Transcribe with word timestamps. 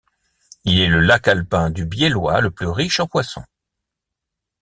Il 0.63 0.79
est 0.79 0.87
le 0.87 0.99
lac 0.99 1.27
alpin 1.27 1.69
du 1.69 1.85
biellois 1.85 2.41
le 2.41 2.49
plus 2.49 2.65
riche 2.65 2.99
en 2.99 3.05
poissons. 3.05 3.45